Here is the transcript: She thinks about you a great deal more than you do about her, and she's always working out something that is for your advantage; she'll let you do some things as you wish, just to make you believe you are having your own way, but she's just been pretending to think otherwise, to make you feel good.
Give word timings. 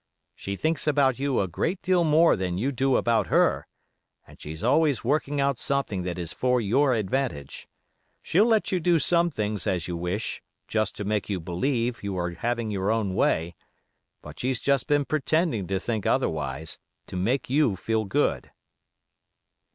She 0.33 0.55
thinks 0.55 0.87
about 0.87 1.19
you 1.19 1.39
a 1.41 1.47
great 1.47 1.79
deal 1.83 2.03
more 2.03 2.35
than 2.35 2.57
you 2.57 2.71
do 2.71 2.95
about 2.97 3.27
her, 3.27 3.67
and 4.25 4.41
she's 4.41 4.63
always 4.63 5.03
working 5.03 5.39
out 5.39 5.59
something 5.59 6.01
that 6.01 6.17
is 6.17 6.33
for 6.33 6.59
your 6.59 6.93
advantage; 6.95 7.67
she'll 8.23 8.47
let 8.47 8.71
you 8.71 8.79
do 8.79 8.97
some 8.97 9.29
things 9.29 9.67
as 9.67 9.87
you 9.87 9.95
wish, 9.95 10.41
just 10.67 10.95
to 10.95 11.03
make 11.03 11.29
you 11.29 11.39
believe 11.39 12.01
you 12.01 12.17
are 12.17 12.31
having 12.31 12.71
your 12.71 12.89
own 12.89 13.13
way, 13.13 13.53
but 14.23 14.39
she's 14.39 14.59
just 14.59 14.87
been 14.87 15.05
pretending 15.05 15.67
to 15.67 15.79
think 15.79 16.07
otherwise, 16.07 16.79
to 17.05 17.15
make 17.15 17.47
you 17.47 17.75
feel 17.75 18.03
good. 18.05 18.49